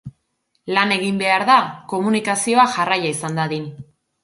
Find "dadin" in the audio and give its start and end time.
3.43-3.71